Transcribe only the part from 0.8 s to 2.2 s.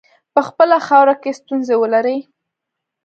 خاوره کې ستونزي ولري.